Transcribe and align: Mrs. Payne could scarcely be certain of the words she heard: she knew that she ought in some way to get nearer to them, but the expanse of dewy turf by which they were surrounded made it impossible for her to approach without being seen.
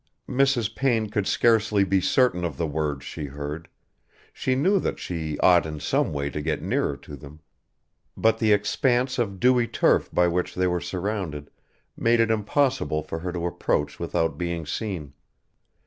Mrs. 0.27 0.73
Payne 0.75 1.11
could 1.11 1.27
scarcely 1.27 1.83
be 1.83 2.01
certain 2.01 2.43
of 2.43 2.57
the 2.57 2.65
words 2.65 3.05
she 3.05 3.25
heard: 3.25 3.69
she 4.33 4.55
knew 4.55 4.79
that 4.79 4.97
she 4.97 5.37
ought 5.41 5.67
in 5.67 5.79
some 5.79 6.11
way 6.11 6.31
to 6.31 6.41
get 6.41 6.59
nearer 6.63 6.97
to 6.97 7.15
them, 7.15 7.39
but 8.17 8.39
the 8.39 8.51
expanse 8.51 9.19
of 9.19 9.39
dewy 9.39 9.67
turf 9.67 10.09
by 10.11 10.27
which 10.27 10.55
they 10.55 10.65
were 10.65 10.81
surrounded 10.81 11.51
made 11.95 12.19
it 12.19 12.31
impossible 12.31 13.03
for 13.03 13.19
her 13.19 13.31
to 13.31 13.45
approach 13.45 13.99
without 13.99 14.39
being 14.39 14.65
seen. 14.65 15.13